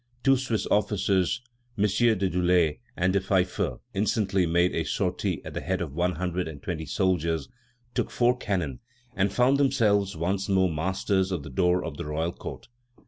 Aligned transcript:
Two 0.23 0.35
Swiss 0.35 0.65
officers, 0.71 1.43
MM. 1.77 2.17
de 2.17 2.27
Durler 2.27 2.79
and 2.97 3.13
de 3.13 3.19
Pfyffer, 3.19 3.77
instantly 3.93 4.47
made 4.47 4.73
a 4.73 4.83
sortie 4.83 5.45
at 5.45 5.53
the 5.53 5.61
head 5.61 5.79
of 5.79 5.93
one 5.93 6.13
hundred 6.13 6.47
and 6.47 6.59
twenty 6.63 6.87
soldiers, 6.87 7.47
took 7.93 8.09
four 8.09 8.35
cannon, 8.35 8.79
and 9.15 9.31
found 9.31 9.59
themselves 9.59 10.17
once 10.17 10.49
more 10.49 10.71
masters 10.73 11.31
of 11.31 11.43
the 11.43 11.51
door 11.51 11.85
of 11.85 11.97
the 11.97 12.05
Royal 12.07 12.31
Court. 12.33 12.67